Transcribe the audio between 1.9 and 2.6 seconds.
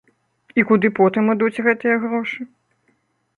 грошы?